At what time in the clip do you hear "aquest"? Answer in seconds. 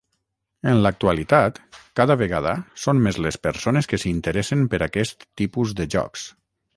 4.89-5.29